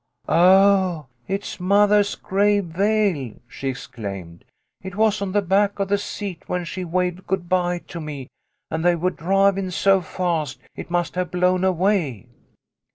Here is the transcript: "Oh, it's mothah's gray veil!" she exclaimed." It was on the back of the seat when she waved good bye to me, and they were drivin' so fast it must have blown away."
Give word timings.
"Oh, 0.27 1.05
it's 1.27 1.59
mothah's 1.59 2.15
gray 2.15 2.59
veil!" 2.59 3.35
she 3.47 3.67
exclaimed." 3.67 4.43
It 4.81 4.95
was 4.95 5.21
on 5.21 5.31
the 5.31 5.43
back 5.43 5.77
of 5.77 5.89
the 5.89 5.99
seat 5.99 6.41
when 6.49 6.65
she 6.65 6.83
waved 6.83 7.27
good 7.27 7.47
bye 7.47 7.83
to 7.89 8.01
me, 8.01 8.27
and 8.71 8.83
they 8.83 8.95
were 8.95 9.11
drivin' 9.11 9.69
so 9.69 10.01
fast 10.01 10.57
it 10.75 10.89
must 10.89 11.13
have 11.13 11.29
blown 11.29 11.63
away." 11.63 12.25